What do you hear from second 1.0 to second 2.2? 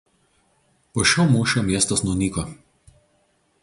šio mūšio miestas